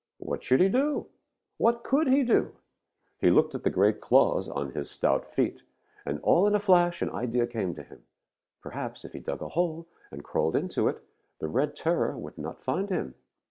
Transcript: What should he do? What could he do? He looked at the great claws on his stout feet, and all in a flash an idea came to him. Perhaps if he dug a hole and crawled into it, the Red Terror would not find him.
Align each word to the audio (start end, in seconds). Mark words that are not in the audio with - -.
What 0.17 0.43
should 0.43 0.61
he 0.61 0.67
do? 0.67 1.05
What 1.59 1.83
could 1.83 2.07
he 2.07 2.23
do? 2.23 2.53
He 3.19 3.29
looked 3.29 3.53
at 3.53 3.63
the 3.63 3.69
great 3.69 4.01
claws 4.01 4.49
on 4.49 4.71
his 4.71 4.89
stout 4.89 5.31
feet, 5.31 5.61
and 6.07 6.19
all 6.21 6.47
in 6.47 6.55
a 6.55 6.59
flash 6.59 7.03
an 7.03 7.11
idea 7.11 7.45
came 7.45 7.75
to 7.75 7.83
him. 7.83 8.01
Perhaps 8.63 9.05
if 9.05 9.13
he 9.13 9.19
dug 9.19 9.43
a 9.43 9.49
hole 9.49 9.85
and 10.09 10.23
crawled 10.23 10.55
into 10.55 10.87
it, 10.87 11.03
the 11.37 11.47
Red 11.47 11.75
Terror 11.75 12.17
would 12.17 12.39
not 12.39 12.63
find 12.63 12.89
him. 12.89 13.13